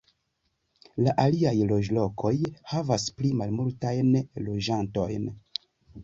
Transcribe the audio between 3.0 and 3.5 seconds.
pli